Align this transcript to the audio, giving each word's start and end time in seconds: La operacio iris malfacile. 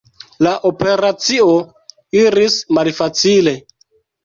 La 0.45 0.53
operacio 0.69 1.51
iris 2.23 2.59
malfacile. 2.81 3.57